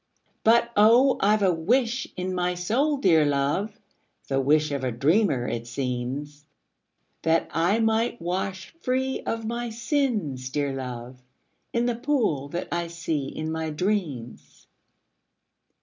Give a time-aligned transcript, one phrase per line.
[0.43, 3.79] But, oh, I 've a wish in my soul, dear love,
[4.29, 6.47] (The wish of a dreamer, it seems,)
[7.21, 11.21] That I might wash free of my sins, dear love,
[11.71, 14.65] In the pool that I see in my dreams.